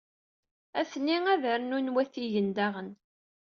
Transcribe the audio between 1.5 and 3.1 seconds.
rnun watigen daɣen.